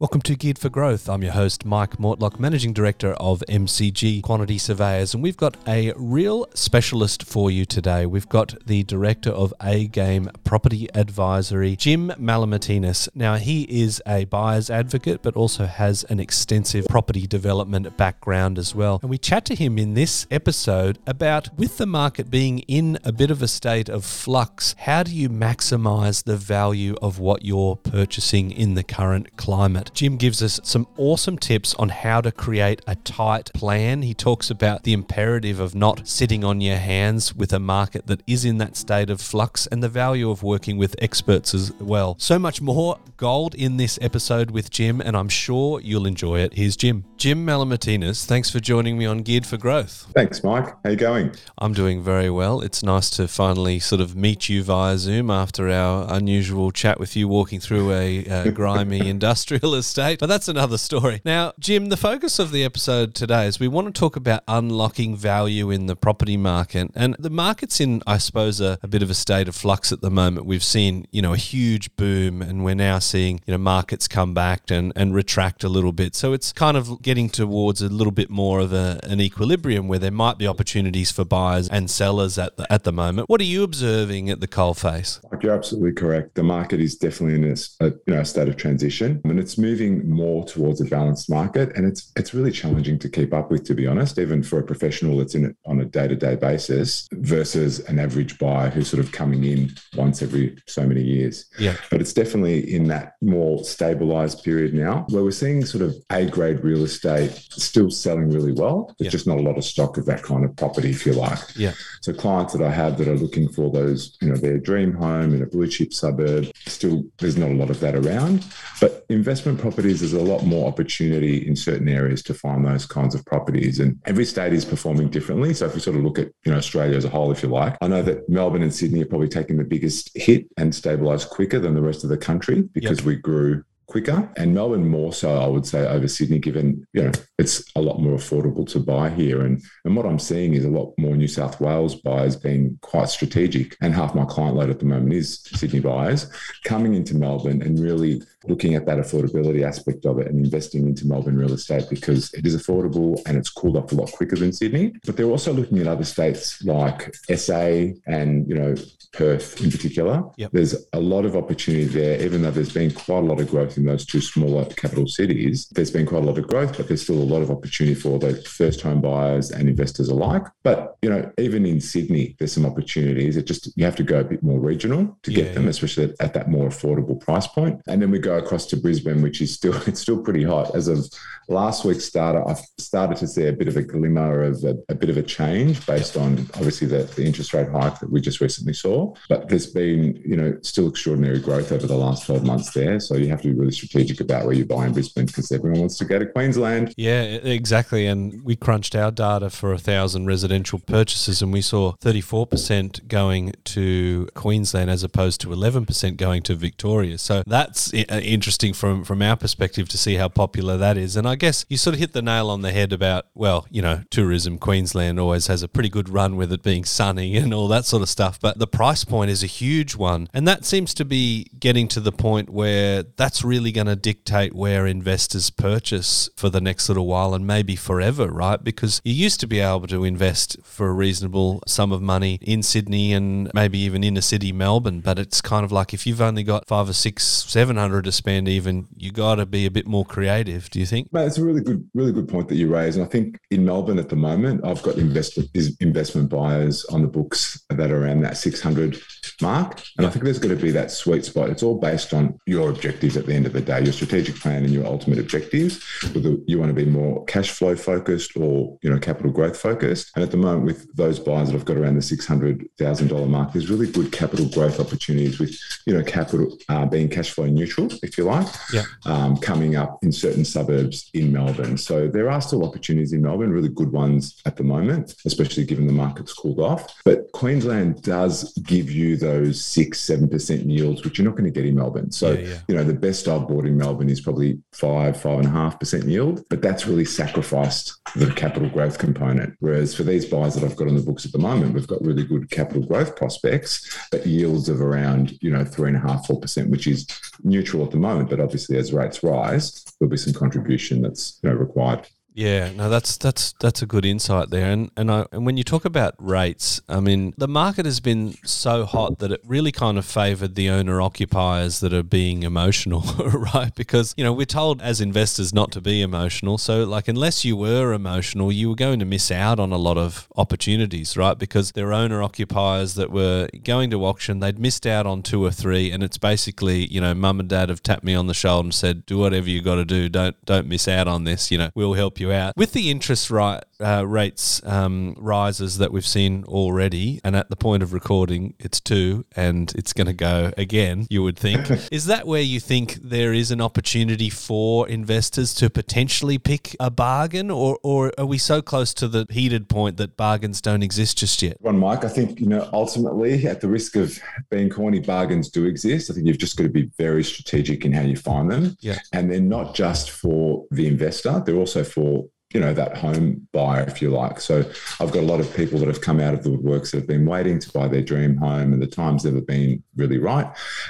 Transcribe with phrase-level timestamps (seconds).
[0.00, 1.10] Welcome to Geared for Growth.
[1.10, 5.92] I'm your host, Mike Mortlock, Managing Director of MCG Quantity Surveyors, and we've got a
[5.94, 8.06] real specialist for you today.
[8.06, 13.10] We've got the Director of A Game Property Advisory, Jim Malamatinas.
[13.14, 18.74] Now, he is a buyer's advocate, but also has an extensive property development background as
[18.74, 19.00] well.
[19.02, 23.12] And we chat to him in this episode about, with the market being in a
[23.12, 27.76] bit of a state of flux, how do you maximize the value of what you're
[27.76, 29.89] purchasing in the current climate?
[29.94, 34.02] Jim gives us some awesome tips on how to create a tight plan.
[34.02, 38.22] He talks about the imperative of not sitting on your hands with a market that
[38.26, 42.16] is in that state of flux and the value of working with experts as well.
[42.18, 46.54] So much more gold in this episode with Jim, and I'm sure you'll enjoy it.
[46.54, 47.04] Here's Jim.
[47.18, 50.06] Jim Malamatinas, thanks for joining me on Geared for Growth.
[50.14, 50.68] Thanks, Mike.
[50.82, 51.34] How you going?
[51.58, 52.62] I'm doing very well.
[52.62, 57.14] It's nice to finally sort of meet you via Zoom after our unusual chat with
[57.14, 60.20] you walking through a, a grimy industrial estate.
[60.20, 61.20] But that's another story.
[61.24, 65.16] Now, Jim, the focus of the episode today is we want to talk about unlocking
[65.16, 66.90] value in the property market.
[66.94, 70.00] And the market's in, I suppose, a, a bit of a state of flux at
[70.00, 70.46] the moment.
[70.46, 74.34] We've seen, you know, a huge boom and we're now seeing, you know, markets come
[74.34, 76.14] back and, and retract a little bit.
[76.14, 79.98] So it's kind of getting towards a little bit more of a, an equilibrium where
[79.98, 83.28] there might be opportunities for buyers and sellers at the, at the moment.
[83.28, 85.20] What are you observing at the coalface?
[85.42, 86.34] You're absolutely correct.
[86.34, 89.69] The market is definitely in a, a you know state of transition, and it's moving
[89.78, 93.74] more towards a balanced market, and it's it's really challenging to keep up with, to
[93.74, 97.08] be honest, even for a professional that's in it on a day to day basis
[97.12, 101.46] versus an average buyer who's sort of coming in once every so many years.
[101.58, 105.94] Yeah, but it's definitely in that more stabilized period now, where we're seeing sort of
[106.10, 108.94] A grade real estate still selling really well.
[108.98, 109.10] There's Yeah.
[109.10, 111.38] just not a lot of stock of that kind of property, if you like.
[111.56, 111.72] Yeah.
[112.00, 115.34] So clients that I have that are looking for those, you know, their dream home
[115.34, 118.44] in a blue chip suburb, still there's not a lot of that around.
[118.80, 123.14] But investment properties, there's a lot more opportunity in certain areas to find those kinds
[123.14, 123.80] of properties.
[123.80, 125.54] And every state is performing differently.
[125.54, 127.48] So if we sort of look at, you know, Australia as a whole, if you
[127.48, 131.30] like, I know that Melbourne and Sydney are probably taking the biggest hit and stabilized
[131.30, 135.38] quicker than the rest of the country because we grew quicker and Melbourne more so
[135.38, 139.08] I would say over Sydney given you know it's a lot more affordable to buy
[139.08, 139.40] here.
[139.40, 143.08] And and what I'm seeing is a lot more New South Wales buyers being quite
[143.08, 143.76] strategic.
[143.80, 146.30] And half my client load at the moment is Sydney buyers
[146.64, 151.06] coming into Melbourne and really looking at that affordability aspect of it and investing into
[151.06, 154.52] Melbourne real estate because it is affordable and it's cooled off a lot quicker than
[154.52, 154.92] Sydney.
[155.06, 158.74] But they're also looking at other states like SA and you know
[159.12, 160.22] Perth in particular.
[160.36, 160.50] Yep.
[160.52, 163.76] there's a lot of opportunity there even though there's been quite a lot of growth
[163.80, 167.02] in those two smaller capital cities there's been quite a lot of growth but there's
[167.02, 170.42] still a lot of opportunity for those first home buyers and investors alike.
[170.62, 173.36] But you know even in Sydney there's some opportunities.
[173.36, 176.12] It just you have to go a bit more regional to Yeah, get them especially
[176.20, 177.80] at that more affordable price point.
[177.88, 180.74] and then we go across to Brisbane which is still it's still pretty hot.
[180.74, 181.06] As of
[181.48, 184.94] last week's starter I've started to see a bit of a glimmer of a, a
[184.94, 188.40] bit of a change based on obviously the, the interest rate hike that we just
[188.40, 189.12] recently saw.
[189.28, 193.00] But there's been you know still extraordinary growth over the last 12 months there.
[193.00, 195.80] So you have to be really strategic about where you buy in Brisbane because everyone
[195.80, 198.06] wants to go to Queensland Yeah, exactly.
[198.06, 203.52] And we crunched our data for a thousand residential purchases, and we saw 34% going
[203.64, 207.18] to Queensland as opposed to 11% going to Victoria.
[207.18, 211.16] So that's uh, interesting from, from our perspective to see how popular that is.
[211.16, 213.82] And I guess you sort of hit the nail on the head about, well, you
[213.82, 214.58] know, tourism.
[214.58, 218.02] Queensland always has a pretty good run with it being sunny and all that sort
[218.02, 218.38] of stuff.
[218.40, 220.28] But the price point is a huge one.
[220.32, 224.54] And that seems to be getting to the point where that's really going to dictate
[224.54, 228.62] where investors purchase for the next little while and maybe forever, right?
[228.62, 232.62] Because you used to be able to invest for a reasonable sum of money in
[232.62, 235.00] Sydney and maybe even inner city Melbourne.
[235.00, 238.12] But it's kind of like if you've only got five or six, seven hundred to
[238.12, 240.70] spend, even you got to be a bit more creative.
[240.70, 241.12] Do you think?
[241.12, 242.96] Mate, it's a really good, really good point that you raise.
[242.96, 245.50] And I think in Melbourne at the moment, I've got investment
[245.80, 249.00] investment buyers on the books that are around that 600
[249.42, 249.82] mark.
[249.96, 251.50] And I think there's going to be that sweet spot.
[251.50, 254.64] It's all based on your objectives at the end of the day, your strategic plan
[254.64, 255.82] and your ultimate objectives.
[256.14, 260.10] Whether you want to be more cash flow focused or you know capital growth focused.
[260.14, 263.08] And at the moment, with those buyers that I've got around the six hundred thousand
[263.08, 265.56] dollar mark, there's really good capital growth opportunities with
[265.86, 268.82] you know capital uh, being cash flow neutral, if you like Yeah.
[269.06, 271.76] um, coming up in certain suburbs in Melbourne.
[271.78, 275.86] So there are still opportunities in Melbourne, really good ones at the moment, especially given
[275.86, 276.94] the market's cooled off.
[277.04, 281.58] But Queensland does give you those six, seven percent yields, which you're not going to
[281.58, 282.10] get in Melbourne.
[282.10, 282.58] So Yeah, yeah.
[282.68, 285.78] you know the best I've bought in Melbourne is probably five, five and a half
[285.78, 289.54] percent yield, but that's really sacrificed the capital growth component.
[289.60, 292.04] Whereas for these buys that I've got on the books at the moment, we've got
[292.04, 296.26] really good capital growth prospects, but yields of around, you know, three and a half,
[296.26, 297.06] four percent, which is
[297.42, 298.30] neutral at the moment.
[298.30, 302.08] But obviously as rates rise, there'll be some contribution that's you know, required.
[302.32, 304.70] Yeah, no, that's that's that's a good insight there.
[304.70, 308.34] And and I, and when you talk about rates, I mean, the market has been
[308.44, 313.00] so hot that it really kind of favoured the owner occupiers that are being emotional,
[313.54, 313.74] right?
[313.74, 316.56] Because you know we're told as investors not to be emotional.
[316.56, 319.98] So like unless you were emotional, you were going to miss out on a lot
[319.98, 321.36] of opportunities, right?
[321.36, 325.44] Because there are owner occupiers that were going to auction, they'd missed out on two
[325.44, 328.34] or three, and it's basically you know mum and dad have tapped me on the
[328.34, 331.50] shoulder and said, do whatever you got to do, don't don't miss out on this.
[331.50, 332.56] You know, we'll help you out.
[332.56, 337.56] With the interest rate, uh, rates um, rises that we've seen already, and at the
[337.56, 341.06] point of recording, it's two, and it's going to go again.
[341.10, 341.70] You would think.
[341.92, 346.90] is that where you think there is an opportunity for investors to potentially pick a
[346.90, 351.18] bargain, or or are we so close to the heated point that bargains don't exist
[351.18, 351.56] just yet?
[351.60, 354.18] One, Mike, I think you know ultimately, at the risk of
[354.50, 356.10] being corny, bargains do exist.
[356.10, 358.98] I think you've just got to be very strategic in how you find them, yeah.
[359.12, 363.84] and they're not just for the investor; they're also for you know that home buyer
[363.84, 364.40] if you like.
[364.40, 364.60] So
[365.00, 367.06] i've got a lot of people that have come out of the woodworks that have
[367.06, 370.46] been waiting to buy their dream home and the time's never been really right.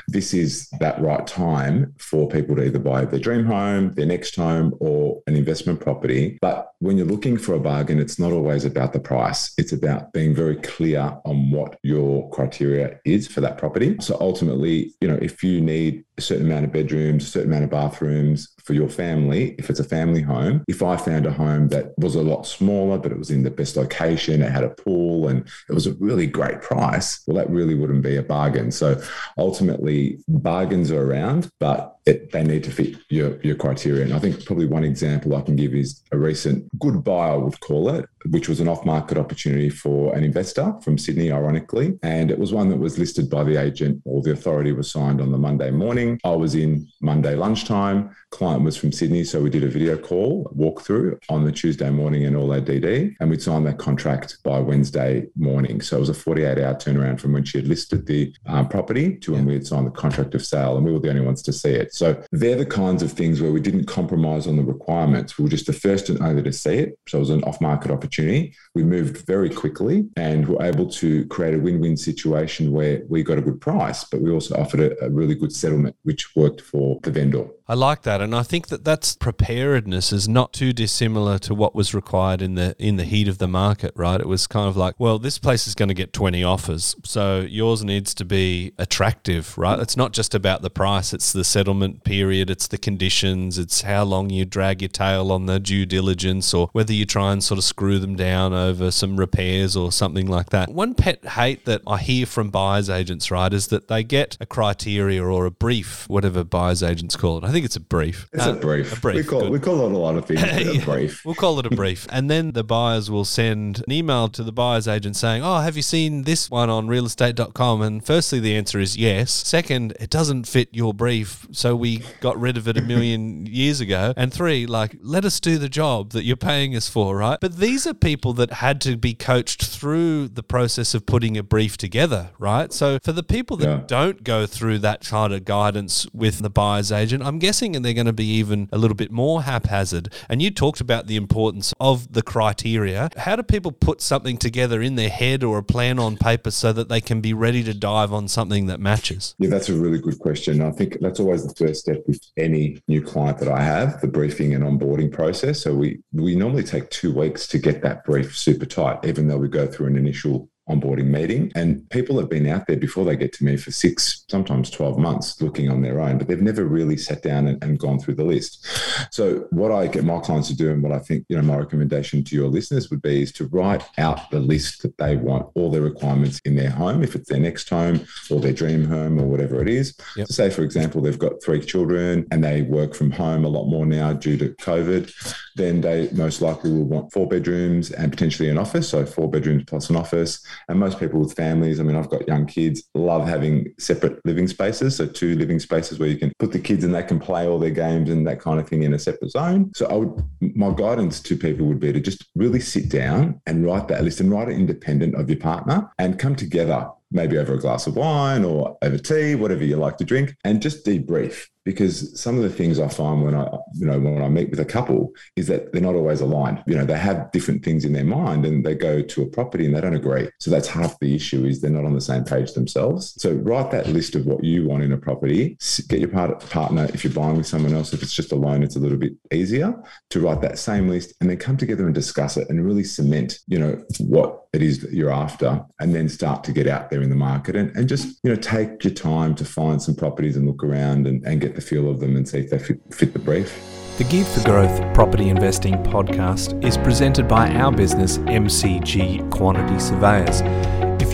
[0.09, 4.37] This is that right time for people to either buy their dream home their next
[4.37, 6.39] home or an investment property.
[6.41, 9.53] But when you're looking for a bargain it's not always about the price.
[9.59, 13.97] It's about being very clear on what your criteria is for that property.
[14.01, 17.65] So ultimately you know if you need a certain amount of bedrooms a certain amount
[17.65, 21.70] of bathrooms for your family, if it's a family home, if I found a home
[21.70, 24.69] that was a lot smaller, but it was in the best location, it had a
[24.69, 28.70] pool, and it was a really great price, well, that really wouldn't be a bargain.
[28.70, 29.02] So
[29.37, 34.05] ultimately, bargains are around, but it, they need to fit your, your criteria.
[34.05, 37.37] And I think probably one example I can give is a recent good buy, I
[37.37, 41.99] would call it, which was an off market opportunity for an investor from Sydney, ironically.
[42.02, 45.20] And it was one that was listed by the agent or the authority was signed
[45.20, 46.20] on the Monday morning.
[46.25, 48.14] I was in Monday lunchtime.
[48.31, 49.25] Client was from Sydney.
[49.25, 53.14] So we did a video call, walkthrough on the Tuesday morning and all our DD.
[53.20, 55.81] And we'd signed that contract by Wednesday morning.
[55.81, 59.17] So it was a 48 hour turnaround from when she had listed the um, property
[59.19, 60.76] to when we had signed the contract of sale.
[60.76, 61.89] And we were the only ones to see it.
[61.92, 65.38] So they're the kinds of things where we didn't compromise on the requirements.
[65.38, 66.98] We were just the first and only to see it.
[67.08, 68.54] So it was an off market opportunity.
[68.75, 73.22] We moved very quickly and were able to create a win win situation where we
[73.22, 76.60] got a good price, but we also offered a, a really good settlement, which worked
[76.60, 77.46] for the vendor.
[77.70, 81.72] I like that, and I think that that's preparedness is not too dissimilar to what
[81.72, 84.20] was required in the in the heat of the market, right?
[84.20, 87.43] It was kind of like, well, this place is going to get twenty offers, so
[87.43, 89.78] yours needs to be attractive, right?
[89.78, 94.02] It's not just about the price; it's the settlement period, it's the conditions, it's how
[94.02, 97.58] long you drag your tail on the due diligence, or whether you try and sort
[97.58, 100.70] of screw them down over some repairs or something like that.
[100.70, 104.46] One pet hate that I hear from buyers agents, right, is that they get a
[104.46, 107.44] criteria or a brief, whatever buyers agents call it.
[107.44, 108.29] I think it's a brief.
[108.33, 108.97] It's uh, a brief.
[108.97, 109.17] A brief.
[109.17, 110.41] We call, we call it a lot of things.
[110.43, 111.25] yeah, a brief.
[111.25, 112.07] We'll call it a brief.
[112.11, 115.77] and then the buyers will send an email to the buyer's agent saying, Oh, have
[115.77, 117.83] you seen this one on realestate.com?
[117.83, 119.33] And firstly, the answer is yes.
[119.33, 121.47] Second, it doesn't fit your brief.
[121.53, 124.12] So we got rid of it a million years ago.
[124.17, 127.39] And three, like, let us do the job that you're paying us for, right?
[127.41, 131.43] But these are people that had to be coached through the process of putting a
[131.43, 132.73] brief together, right?
[132.73, 133.83] So for the people that yeah.
[133.87, 138.06] don't go through that kind of guidance with the buyer's agent, I'm guessing they're going
[138.06, 140.12] to be even a little bit more haphazard.
[140.29, 143.11] And you talked about the importance of the criteria.
[143.16, 146.73] How do people put something together in their head or a plan on paper so
[146.73, 149.35] that they can be ready to dive on something that matches?
[149.38, 150.62] Yeah, that's a really good question.
[150.62, 154.09] I think that's always the first step with any new client that I have, the
[154.09, 155.61] briefing and onboarding process.
[155.61, 159.38] So we we normally take two weeks to get that brief super tight, even though
[159.38, 161.50] we go through an initial onboarding meeting.
[161.55, 164.99] And people have been out there before they get to me for six, sometimes 12
[164.99, 168.14] months looking on their own, but they've never really sat down and, and, gone through
[168.14, 168.67] the list.
[169.11, 171.57] So what I get my clients to do and what I think, you know, my
[171.57, 175.49] recommendation to your listeners would be is to write out the list that they want,
[175.55, 179.19] all their requirements in their home, if it's their next home or their dream home
[179.19, 179.97] or whatever it is.
[180.17, 180.26] Yep.
[180.26, 183.67] So say, for example, they've got three children and they work from home a lot
[183.67, 185.12] more now due to COVID,
[185.57, 188.88] then they most likely will want four bedrooms and potentially an office.
[188.90, 192.26] So four bedrooms plus an office and most people with families, I mean, I've got
[192.29, 194.97] young kids, love having separate living spaces.
[194.97, 197.59] So two living spaces where you can put the kids and they can play all
[197.59, 199.73] their games and that kind of thing in a separate zone.
[199.75, 200.23] So I would,
[200.57, 204.21] my guidance to people would be to just really sit down and write that list
[204.21, 207.97] and write it independent of your partner and come together maybe over a glass of
[207.97, 212.43] wine or over tea, whatever you like to drink, and just debrief because some of
[212.43, 215.47] the things I find when I, you know, when I meet with a couple is
[215.49, 216.62] that they're not always aligned.
[216.67, 219.67] You know, they have different things in their mind and they go to a property
[219.67, 220.31] and they don't agree.
[220.40, 223.14] So that's half the issue is they're not on the same page themselves.
[223.19, 225.59] So write that list of what you want in a property.
[225.88, 228.76] Get your partner, if you're buying with someone else, if it's just a loan, it's
[228.76, 229.75] a little bit easier
[230.11, 233.38] to write that same list and then come together and discuss it and really cement,
[233.47, 237.00] you know, what it is that you're after and then start to get out there
[237.02, 240.37] in the market and, and just, you know, take your time to find some properties
[240.37, 242.80] and look around and, and get the feel of them and see if they fit,
[242.92, 243.59] fit the brief.
[243.99, 250.40] The Geared for Growth Property Investing podcast is presented by our business, MCG Quantity Surveyors.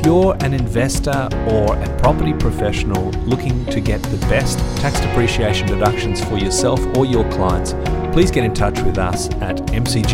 [0.06, 6.24] You're an investor or a property professional looking to get the best tax depreciation deductions
[6.24, 7.72] for yourself or your clients,
[8.14, 10.06] please get in touch with us at mcgqs.com.au.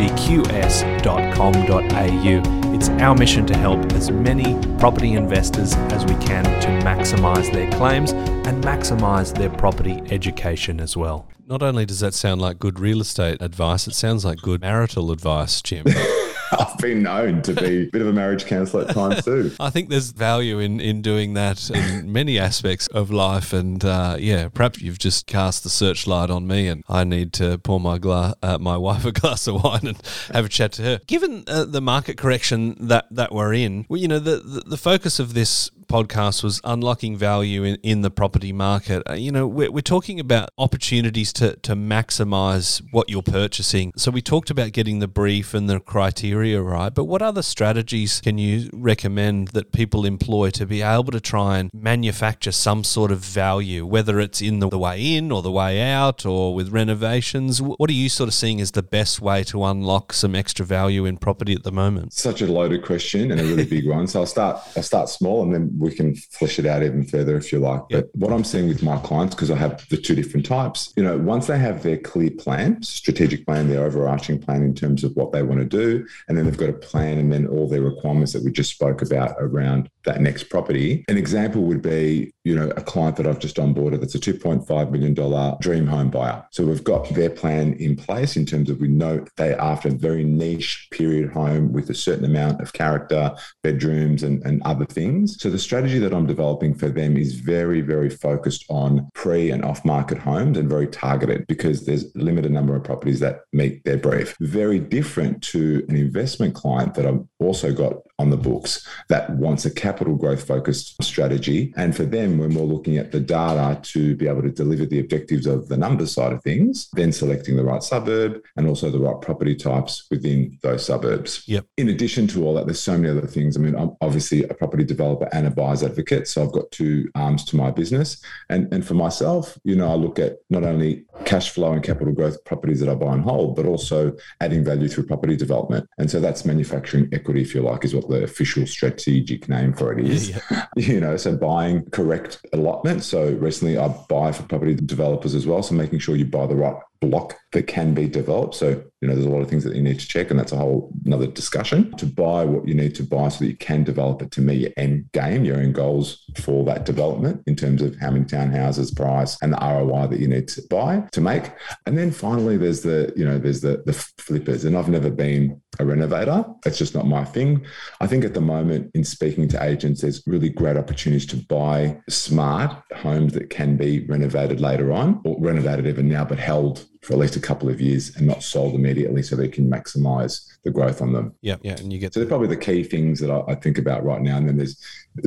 [2.74, 7.70] It's our mission to help as many property investors as we can to maximise their
[7.72, 11.28] claims and maximise their property education as well.
[11.46, 15.12] Not only does that sound like good real estate advice, it sounds like good marital
[15.12, 15.84] advice, Jim.
[16.52, 19.52] I've been known to be a bit of a marriage counsellor at times too.
[19.60, 23.52] I think there's value in, in doing that in many aspects of life.
[23.52, 27.58] And uh, yeah, perhaps you've just cast the searchlight on me and I need to
[27.58, 30.00] pour my, gla- uh, my wife a glass of wine and
[30.32, 31.00] have a chat to her.
[31.06, 34.76] Given uh, the market correction that, that we're in, well, you know, the, the, the
[34.76, 39.02] focus of this podcast was unlocking value in, in the property market.
[39.06, 43.92] Uh, you know, we're, we're talking about opportunities to, to maximize what you're purchasing.
[43.94, 48.22] So we talked about getting the brief and the criteria right, but what other strategies
[48.22, 53.12] can you recommend that people employ to be able to try and manufacture some sort
[53.12, 56.70] of value, whether it's in the, the way in or the way out or with
[56.70, 57.60] renovations?
[57.60, 61.04] What are you sort of seeing as the best way to unlock some extra value
[61.04, 62.14] in property at the moment?
[62.14, 64.06] Such a loaded question and a really big one.
[64.06, 67.36] So I'll start I'll start small and then we can flesh it out even further
[67.36, 67.82] if you like.
[67.90, 71.02] But what I'm seeing with my clients, because I have the two different types, you
[71.02, 75.14] know, once they have their clear plan, strategic plan, their overarching plan in terms of
[75.16, 77.82] what they want to do, and then they've got a plan and then all their
[77.82, 81.04] requirements that we just spoke about around that next property.
[81.08, 84.90] An example would be, you know, a client that I've just onboarded that's a $2.5
[84.90, 86.44] million dream home buyer.
[86.50, 89.92] So we've got their plan in place in terms of we know they're after a
[89.92, 95.36] very niche period home with a certain amount of character, bedrooms, and, and other things.
[95.40, 99.64] So the strategy that I'm developing for them is very, very focused on pre and
[99.64, 103.84] off market homes and very targeted because there's a limited number of properties that meet
[103.84, 104.36] their brief.
[104.40, 109.64] Very different to an investment client that I've also got on the books that wants
[109.66, 111.74] a capital growth focused strategy.
[111.76, 114.86] And for them, when we're more looking at the data to be able to deliver
[114.86, 118.90] the objectives of the numbers side of things, then selecting the right suburb and also
[118.90, 121.42] the right property types within those suburbs.
[121.46, 121.66] Yep.
[121.76, 123.56] In addition to all that, there's so many other things.
[123.56, 126.28] I mean, I'm obviously a property developer and a buyer's advocate.
[126.28, 128.22] So I've got two arms to my business.
[128.48, 132.12] And, and for myself, you know, I look at not only cash flow and capital
[132.12, 135.88] growth properties that I buy and hold, but also adding value through property development.
[135.98, 139.92] And so that's manufacturing equity, if you like, is what the official strategic name for
[139.92, 140.30] it is.
[140.30, 140.66] Yeah.
[140.76, 143.04] You know, so buying correct allotment.
[143.04, 145.62] So recently I buy for property developers as well.
[145.62, 148.54] So making sure you buy the right block that can be developed.
[148.54, 148.68] So,
[149.00, 150.56] you know, there's a lot of things that you need to check, and that's a
[150.56, 151.92] whole another discussion.
[151.96, 154.60] To buy what you need to buy so that you can develop it to meet
[154.60, 158.94] your end game, your own goals for that development in terms of how many townhouses,
[158.94, 161.50] price, and the ROI that you need to buy to make.
[161.86, 164.64] And then finally, there's the, you know, there's the the flippers.
[164.64, 166.44] And I've never been a renovator.
[166.64, 167.66] It's just not my thing.
[168.00, 172.00] I think at the moment, in speaking to agents, there's really great opportunities to buy
[172.08, 177.14] smart homes that can be renovated later on or renovated even now, but held for
[177.14, 180.70] at least a couple of years and not sold immediately so they can maximize the
[180.70, 181.34] growth on them.
[181.40, 183.76] Yeah, yeah, and you get so they're probably the key things that I, I think
[183.78, 184.36] about right now.
[184.36, 184.80] And then there's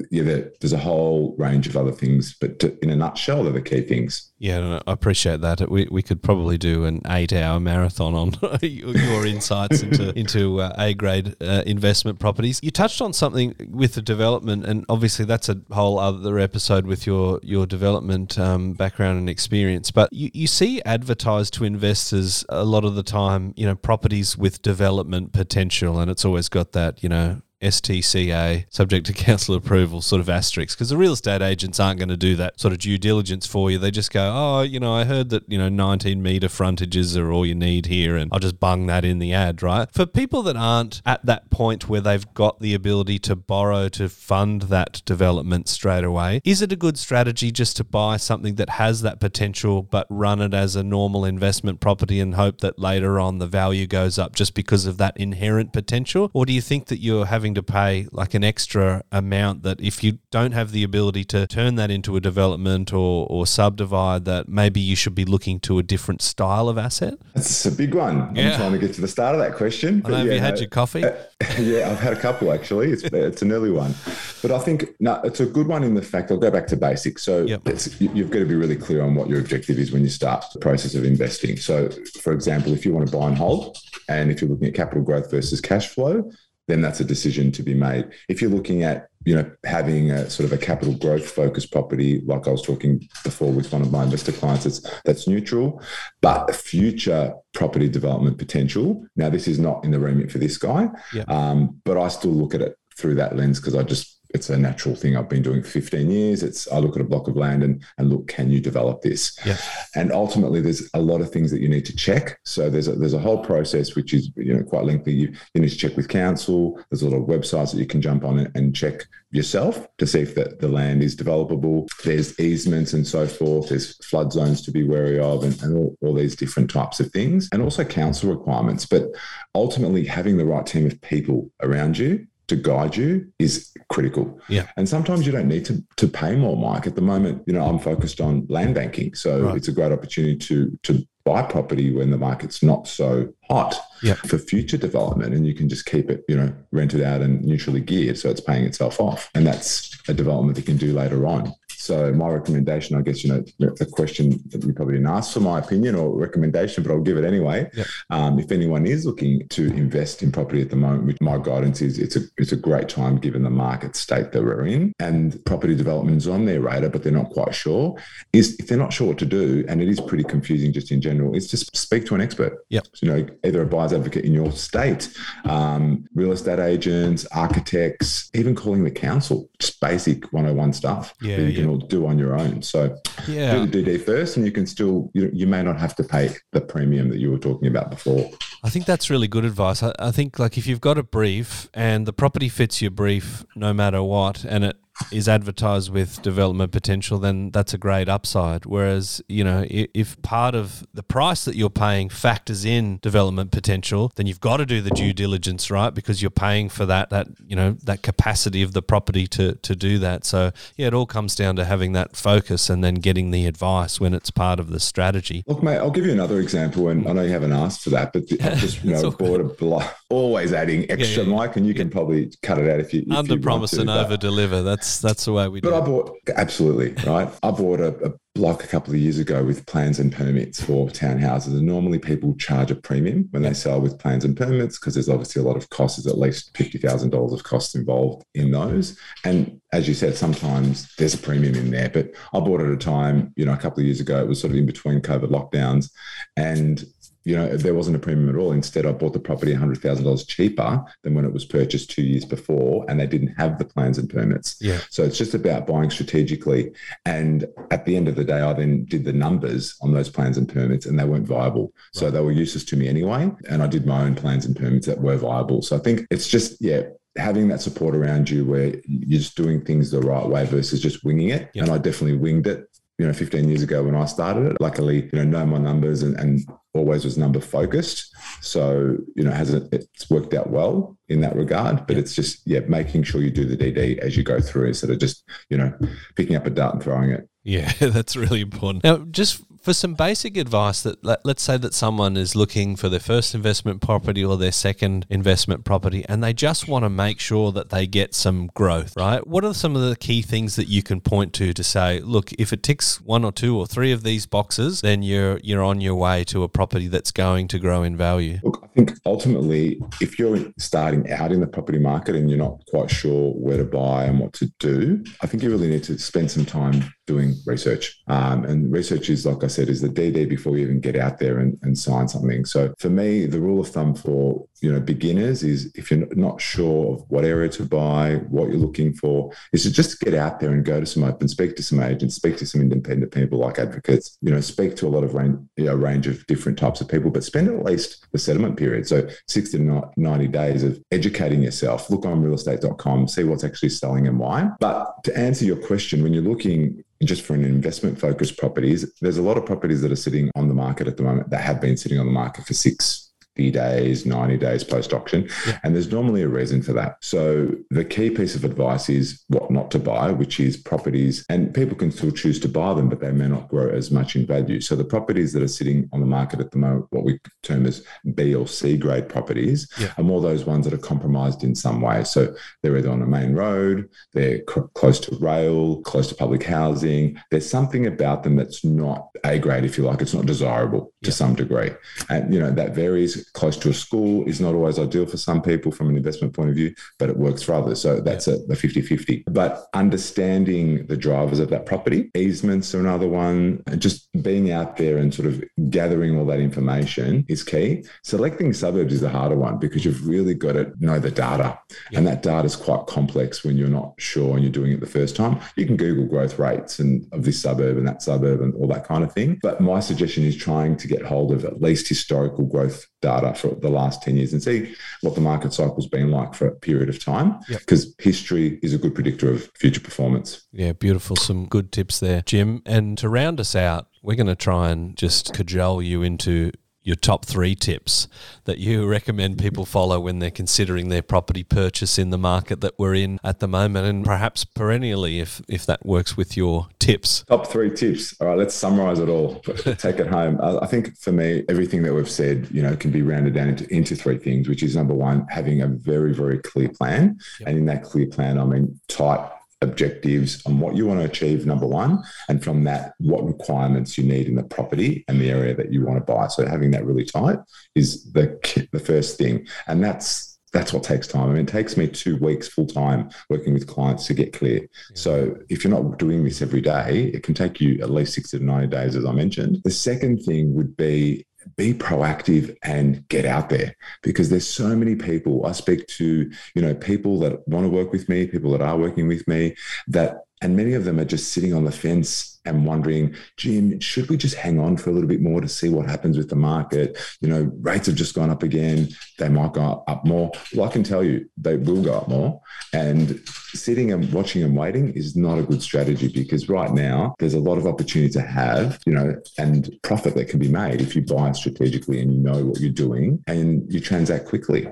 [0.09, 3.51] yeah, there, there's a whole range of other things, but to, in a nutshell, they're
[3.51, 4.31] the key things.
[4.45, 5.71] Yeah, no, I appreciate that.
[5.71, 10.93] We, we could probably do an eight-hour marathon on your insights into into uh, A
[10.93, 12.59] grade uh, investment properties.
[12.61, 17.07] You touched on something with the development, and obviously that's a whole other episode with
[17.07, 19.89] your your development um, background and experience.
[19.89, 24.37] But you, you see advertised to investors a lot of the time, you know, properties
[24.37, 30.01] with development potential, and it's always got that you know STCA, subject to council approval,
[30.01, 32.79] sort of asterisk, because the real estate agents aren't going to do that sort of
[32.79, 33.77] due diligence for you.
[33.77, 37.31] They just go, oh, you know, I heard that, you know, 19 metre frontages are
[37.31, 39.91] all you need here, and I'll just bung that in the ad, right?
[39.91, 44.09] For people that aren't at that point where they've got the ability to borrow to
[44.09, 48.71] fund that development straight away, is it a good strategy just to buy something that
[48.71, 53.19] has that potential but run it as a normal investment property and hope that later
[53.19, 56.29] on the value goes up just because of that inherent potential?
[56.33, 60.03] Or do you think that you're having to pay like an extra amount that if
[60.03, 64.47] you don't have the ability to turn that into a development or, or subdivide, that
[64.47, 67.15] maybe you should be looking to a different style of asset?
[67.33, 68.35] That's a big one.
[68.35, 68.51] Yeah.
[68.51, 70.01] I'm trying to get to the start of that question.
[70.05, 71.03] I know, have yeah, you had no, your coffee?
[71.03, 71.13] Uh,
[71.59, 72.91] yeah, I've had a couple actually.
[72.91, 73.95] It's, it's an early one.
[74.41, 76.77] But I think no, it's a good one in the fact I'll go back to
[76.77, 77.23] basics.
[77.23, 77.61] So yep.
[77.99, 80.59] you've got to be really clear on what your objective is when you start the
[80.59, 81.57] process of investing.
[81.57, 81.89] So,
[82.21, 85.03] for example, if you want to buy and hold, and if you're looking at capital
[85.03, 86.29] growth versus cash flow,
[86.67, 88.09] then that's a decision to be made.
[88.29, 92.21] If you're looking at you know having a sort of a capital growth focused property,
[92.25, 95.81] like I was talking before with one of my investor clients, it's, that's neutral,
[96.21, 99.05] but future property development potential.
[99.15, 101.23] Now, this is not in the remit for this guy, yeah.
[101.27, 104.57] um, but I still look at it through that lens because I just it's a
[104.57, 106.43] natural thing I've been doing for 15 years.
[106.43, 109.37] It's I look at a block of land and and look, can you develop this?
[109.45, 109.57] Yeah.
[109.95, 112.37] And ultimately, there's a lot of things that you need to check.
[112.43, 115.13] So there's a, there's a whole process which is you know quite lengthy.
[115.13, 116.79] You, you need to check with council.
[116.91, 120.19] There's a lot of websites that you can jump on and check yourself to see
[120.19, 121.87] if the, the land is developable.
[122.03, 123.69] There's easements and so forth.
[123.69, 127.11] There's flood zones to be wary of and, and all, all these different types of
[127.11, 127.49] things.
[127.51, 128.85] And also council requirements.
[128.85, 129.07] But
[129.53, 134.39] ultimately having the right team of people around you to guide you is critical.
[134.49, 134.67] Yeah.
[134.77, 136.87] And sometimes you don't need to to pay more, Mike.
[136.87, 139.15] At the moment, you know, I'm focused on land banking.
[139.15, 139.57] So right.
[139.57, 144.13] it's a great opportunity to to buy property when the market's not so hot yeah.
[144.13, 147.81] for future development and you can just keep it, you know, rented out and neutrally
[147.81, 149.31] geared so it's paying itself off.
[149.33, 151.51] And that's a development that you can do later on.
[151.85, 155.39] So my recommendation, I guess, you know, a question that you probably didn't ask for
[155.39, 157.69] my opinion or recommendation, but I'll give it anyway.
[157.73, 157.87] Yep.
[158.09, 161.83] Um, if anyone is looking to invest in property at the moment, which my guidance
[161.83, 165.43] is, it's a it's a great time given the market state that we're in, and
[165.45, 167.95] property development is on their radar, but they're not quite sure.
[168.33, 171.01] Is if they're not sure what to do, and it is pretty confusing just in
[171.01, 172.65] general, is just speak to an expert.
[172.69, 172.87] Yep.
[172.93, 178.31] So, you know, either a buyer's advocate in your state, um, real estate agents, architects,
[178.33, 181.13] even calling the council, just basic 101 stuff.
[181.21, 181.37] Yeah.
[181.37, 182.61] You do on your own.
[182.61, 183.65] So yeah.
[183.65, 186.35] do the DD first, and you can still you, you may not have to pay
[186.51, 188.29] the premium that you were talking about before.
[188.63, 189.83] I think that's really good advice.
[189.83, 193.45] I, I think like if you've got a brief and the property fits your brief
[193.55, 194.77] no matter what, and it
[195.11, 198.65] is advertised with development potential, then that's a great upside.
[198.65, 204.11] Whereas, you know, if part of the price that you're paying factors in development potential,
[204.15, 205.93] then you've got to do the due diligence, right?
[205.93, 209.75] Because you're paying for that that you know that capacity of the property to to
[209.75, 210.25] do that.
[210.25, 213.99] So yeah, it all comes down to having that focus and then getting the advice
[213.99, 215.43] when it's part of the strategy.
[215.47, 218.13] Look, mate, I'll give you another example, and I know you haven't asked for that,
[218.13, 221.67] but I just you know bought a block, always adding extra, yeah, yeah, Mike, and
[221.67, 224.61] you can probably cut it out if you if under promise and over deliver.
[224.61, 225.71] That's that's that's the way we but do.
[225.71, 227.29] But I bought absolutely right.
[227.41, 230.87] I bought a, a, block a couple of years ago with plans and permits for
[230.89, 234.93] townhouses, and normally people charge a premium when they sell with plans and permits because
[234.93, 236.03] there's obviously a lot of costs.
[236.03, 240.15] There's at least fifty thousand dollars of costs involved in those, and as you said,
[240.15, 241.89] sometimes there's a premium in there.
[241.89, 244.21] But I bought at a time, you know, a couple of years ago.
[244.21, 245.89] It was sort of in between COVID lockdowns,
[246.37, 246.83] and
[247.25, 248.51] you know, if there wasn't a premium at all.
[248.51, 252.85] Instead, I bought the property $100,000 cheaper than when it was purchased two years before,
[252.87, 254.57] and they didn't have the plans and permits.
[254.61, 254.79] Yeah.
[254.91, 256.71] So it's just about buying strategically.
[257.03, 260.37] And at the end of the day, I then did the numbers on those plans
[260.37, 261.63] and permits, and they weren't viable.
[261.63, 261.99] Right.
[261.99, 263.31] So they were useless to me anyway.
[263.49, 265.63] And I did my own plans and permits that were viable.
[265.63, 266.83] So I think it's just, yeah,
[267.17, 271.03] having that support around you where you're just doing things the right way versus just
[271.03, 271.49] winging it.
[271.53, 271.63] Yep.
[271.63, 274.61] And I definitely winged it you know 15 years ago when i started it.
[274.61, 276.41] Luckily you know know my numbers and, and
[276.73, 278.15] always was number focused.
[278.41, 282.59] So you know hasn't it's worked out well in that regard but it's just yeah
[282.67, 285.71] making sure you do the dd as you go through instead of just you know
[286.15, 287.27] picking up a dart and throwing it.
[287.43, 288.83] Yeah that's really important.
[288.83, 292.87] Now just for some basic advice that let, us say that someone is looking for
[292.87, 297.19] their first investment property or their second investment property and they just want to make
[297.19, 300.67] sure that they get some growth right what are some of the key things that
[300.67, 303.91] you can point to to say look if it ticks one or two or three
[303.91, 307.57] of these boxes then you're you're on your way to a property that's going to
[307.57, 312.15] grow in value look i think ultimately if you're starting out in the property market
[312.15, 315.49] and you're not quite sure where to buy and what to do i think you
[315.49, 318.01] really need to spend some time doing research.
[318.07, 321.19] Um, and research is, like I said, is the DD before you even get out
[321.19, 322.45] there and, and sign something.
[322.45, 326.41] So for me, the rule of thumb for you know beginners is if you're not
[326.41, 330.39] sure of what area to buy, what you're looking for, is to just get out
[330.39, 333.39] there and go to some open, speak to some agents, speak to some independent people
[333.39, 334.17] like advocates.
[334.21, 336.87] You know, speak to a lot of range, you know, range of different types of
[336.87, 341.43] people, but spend at least the settlement period, so 60 to 90 days of educating
[341.43, 341.89] yourself.
[341.89, 344.49] Look on realestate.com, see what's actually selling and why.
[344.59, 349.17] But to answer your question, when you're looking just for an investment focused properties, there's
[349.17, 351.59] a lot of properties that are sitting on the market at the moment that have
[351.59, 353.04] been sitting on the market for six, 60
[353.35, 355.29] days, 90 days post auction.
[355.45, 355.59] Yeah.
[355.63, 356.97] And there's normally a reason for that.
[357.01, 361.53] So the key piece of advice is what not to buy, which is properties, and
[361.53, 364.25] people can still choose to buy them, but they may not grow as much in
[364.25, 364.61] value.
[364.61, 367.65] So the properties that are sitting on the market at the moment, what we term
[367.65, 369.93] as B or C grade properties, yeah.
[369.97, 372.03] are more those ones that are compromised in some way.
[372.03, 376.43] So they're either on a main road, they're c- close to rail, close to public
[376.43, 377.19] housing.
[377.31, 380.01] There's something about them that's not A grade, if you like.
[380.01, 381.15] It's not desirable to yeah.
[381.15, 381.71] some degree.
[382.09, 383.24] And, you know, that varies.
[383.33, 386.49] Close to a school is not always ideal for some people from an investment point
[386.49, 387.81] of view, but it works for others.
[387.81, 388.35] So that's yeah.
[388.49, 389.23] a, a 50 50.
[389.27, 394.97] But understanding the drivers of that property, easements are another one, just being out there
[394.97, 397.83] and sort of gathering all that information is key.
[398.03, 401.59] Selecting suburbs is the harder one because you've really got to know the data.
[401.91, 401.99] Yeah.
[401.99, 404.85] And that data is quite complex when you're not sure and you're doing it the
[404.85, 405.39] first time.
[405.55, 408.85] You can Google growth rates and of this suburb and that suburb and all that
[408.85, 409.39] kind of thing.
[409.41, 413.49] But my suggestion is trying to get hold of at least historical growth data for
[413.49, 416.89] the last 10 years and see what the market cycle's been like for a period
[416.89, 417.93] of time because yep.
[417.99, 420.47] history is a good predictor of future performance.
[420.51, 421.15] Yeah, beautiful.
[421.15, 422.63] Some good tips there, Jim.
[422.65, 426.51] And to round us out, we're going to try and just cajole you into
[426.85, 428.07] your top three tips
[428.45, 432.79] that you recommend people follow when they're considering their property purchase in the market that
[432.79, 433.85] we're in at the moment?
[433.87, 437.25] And perhaps perennially if if that works with your tips.
[437.27, 438.15] Top three tips.
[438.21, 439.35] All right let's summarize it all.
[439.77, 440.39] Take it home.
[440.41, 443.67] I think for me everything that we've said you know can be rounded down into,
[443.73, 447.19] into three things which is number one having a very very clear plan.
[447.39, 447.49] Yep.
[447.49, 449.27] and in that clear plan i mean tight
[449.61, 454.03] objectives on what you want to achieve, number one, and from that, what requirements you
[454.03, 456.27] need in the property and the area that you want to buy.
[456.27, 457.39] So having that really tight
[457.73, 458.39] is the
[458.71, 461.29] the first thing, and that's that's what takes time.
[461.29, 464.61] I mean, it takes me two weeks full time working with clients to get clear.
[464.61, 464.67] Yeah.
[464.95, 468.39] So if you're not doing this every day, it can take you at least 60
[468.39, 469.61] to 90 days, as I mentioned.
[469.65, 471.25] The second thing would be
[471.57, 476.61] be proactive and get out there because there's so many people i speak to you
[476.61, 479.55] know people that want to work with me people that are working with me
[479.87, 484.09] that and many of them are just sitting on the fence and wondering, Jim, should
[484.09, 486.35] we just hang on for a little bit more to see what happens with the
[486.35, 486.97] market?
[487.21, 488.89] You know, rates have just gone up again.
[489.17, 490.31] They might go up more.
[490.53, 492.41] Well, I can tell you they will go up more.
[492.73, 493.21] And
[493.53, 497.39] sitting and watching and waiting is not a good strategy because right now there's a
[497.39, 501.01] lot of opportunity to have, you know, and profit that can be made if you
[501.01, 504.67] buy strategically and you know what you're doing and you transact quickly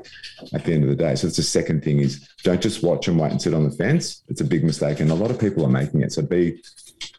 [0.53, 1.15] at the end of the day.
[1.15, 3.75] So it's the second thing is don't just watch and wait and sit on the
[3.75, 4.23] fence.
[4.27, 4.99] It's a big mistake.
[4.99, 6.11] And a lot of people are making it.
[6.11, 6.61] So be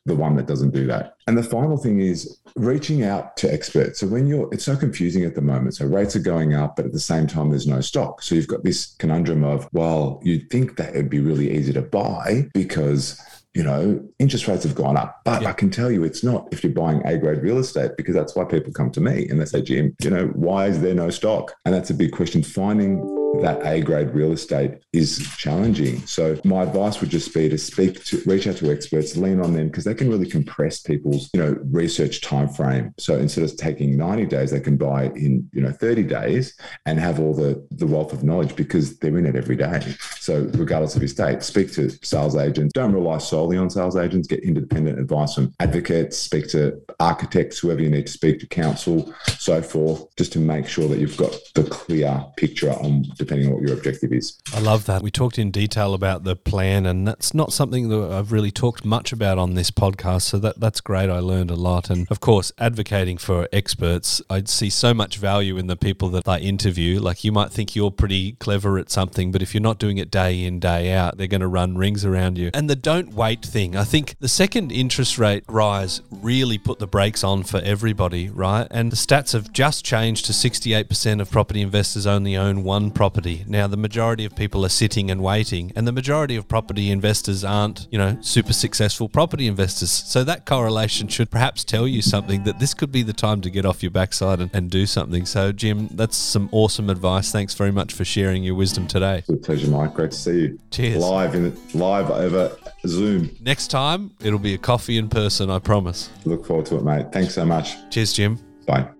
[0.06, 1.16] the one that doesn't do that.
[1.26, 4.00] And the final thing is reaching out to experts.
[4.00, 5.76] So when you're, it's so confusing at the moment.
[5.76, 8.22] So rates are going up, but at the same time, there's no stock.
[8.22, 11.82] So you've got this conundrum of, well, you'd think that it'd be really easy to
[11.82, 13.20] buy because
[13.54, 15.20] you know, interest rates have gone up.
[15.24, 15.50] But yeah.
[15.50, 18.34] I can tell you it's not if you're buying A grade real estate, because that's
[18.34, 21.08] why people come to me and they say, Jim, you know, why is there no
[21.08, 21.54] stock?
[21.64, 22.42] And that's a big question.
[22.42, 23.00] Finding
[23.42, 25.98] that A grade real estate is challenging.
[26.06, 29.52] So my advice would just be to speak to reach out to experts, lean on
[29.52, 32.94] them because they can really compress people's, you know, research time frame.
[32.98, 36.98] So instead of taking 90 days, they can buy in, you know, 30 days and
[36.98, 39.94] have all the the wealth of knowledge because they're in it every day.
[40.18, 42.72] So regardless of your state, speak to sales agents.
[42.72, 44.28] Don't rely solely on sales agents.
[44.28, 49.14] Get independent advice from advocates, speak to architects, whoever you need to speak to, council,
[49.38, 53.54] so forth, just to make sure that you've got the clear picture on depending on
[53.54, 54.38] what your objective is.
[54.54, 55.02] I love that.
[55.02, 58.84] We talked in detail about the plan, and that's not something that I've really talked
[58.84, 60.22] much about on this podcast.
[60.22, 61.10] So that that's great.
[61.10, 64.22] I learned a lot, and of course, advocating for experts.
[64.30, 67.00] I see so much value in the people that I interview.
[67.00, 70.10] Like you might think you're pretty clever at something, but if you're not doing it
[70.10, 72.50] day in day out, they're going to run rings around you.
[72.54, 73.76] And the don't wait thing.
[73.76, 78.66] I think the second interest rate rise really put the brakes on for everybody, right?
[78.70, 83.13] And the stats have just changed to 68% of property investors only own one property
[83.14, 83.44] property.
[83.46, 87.44] Now, the majority of people are sitting and waiting, and the majority of property investors
[87.44, 89.90] aren't, you know, super successful property investors.
[89.92, 93.50] So that correlation should perhaps tell you something that this could be the time to
[93.50, 95.26] get off your backside and, and do something.
[95.26, 97.30] So, Jim, that's some awesome advice.
[97.30, 99.18] Thanks very much for sharing your wisdom today.
[99.18, 99.94] It's a pleasure, Mike.
[99.94, 100.58] Great to see you.
[100.72, 101.04] Cheers.
[101.04, 103.30] Live in live over Zoom.
[103.40, 106.10] Next time, it'll be a coffee in person, I promise.
[106.24, 107.12] Look forward to it, mate.
[107.12, 107.76] Thanks so much.
[107.90, 108.40] Cheers, Jim.
[108.66, 108.93] Bye.